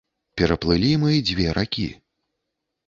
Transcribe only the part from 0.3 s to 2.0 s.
Пераплылі мы дзве ракі.